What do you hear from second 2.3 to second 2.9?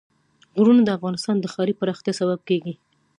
کېږي.